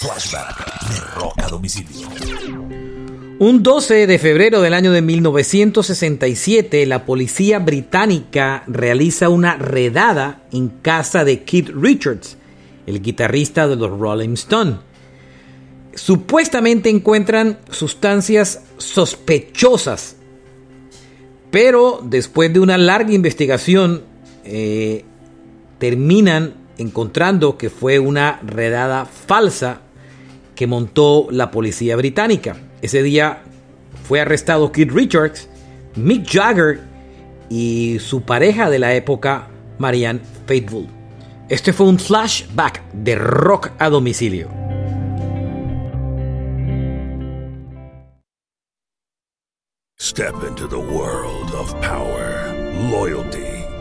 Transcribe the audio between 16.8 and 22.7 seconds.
encuentran sustancias sospechosas, pero después de